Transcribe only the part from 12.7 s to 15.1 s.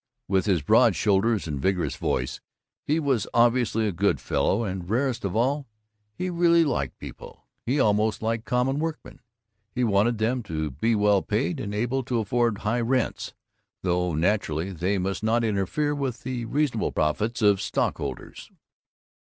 rents though, naturally, they